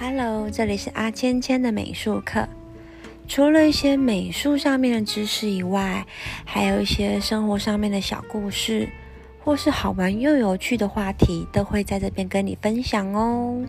[0.00, 2.48] Hello，这里是阿芊芊的美术课。
[3.26, 6.06] 除了一些美术上面的知识以外，
[6.44, 8.88] 还有一些生活上面的小故事，
[9.42, 13.60] 或是好玩又有趣的话题，都会在这边跟你分享哦。